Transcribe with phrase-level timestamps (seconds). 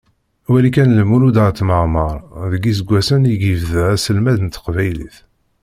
[0.51, 2.15] Wali kan Lmulud At Mεemmer
[2.51, 5.15] deg yiseggasen ideg ibda aselmed n teqbaylit.